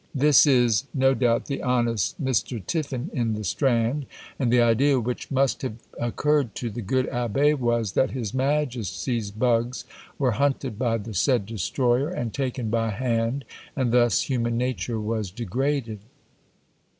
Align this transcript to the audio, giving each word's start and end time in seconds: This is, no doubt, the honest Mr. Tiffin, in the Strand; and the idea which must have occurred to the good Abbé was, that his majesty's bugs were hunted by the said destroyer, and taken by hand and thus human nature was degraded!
This 0.15 0.47
is, 0.47 0.85
no 0.95 1.13
doubt, 1.13 1.45
the 1.45 1.61
honest 1.61 2.19
Mr. 2.19 2.65
Tiffin, 2.65 3.11
in 3.13 3.33
the 3.35 3.43
Strand; 3.43 4.07
and 4.39 4.51
the 4.51 4.59
idea 4.59 4.99
which 4.99 5.29
must 5.29 5.61
have 5.61 5.75
occurred 5.99 6.55
to 6.55 6.71
the 6.71 6.81
good 6.81 7.07
Abbé 7.11 7.55
was, 7.55 7.91
that 7.91 8.09
his 8.09 8.33
majesty's 8.33 9.29
bugs 9.29 9.85
were 10.17 10.31
hunted 10.31 10.79
by 10.79 10.97
the 10.97 11.13
said 11.13 11.45
destroyer, 11.45 12.09
and 12.09 12.33
taken 12.33 12.71
by 12.71 12.89
hand 12.89 13.45
and 13.75 13.91
thus 13.91 14.21
human 14.23 14.57
nature 14.57 14.99
was 14.99 15.29
degraded! 15.29 15.99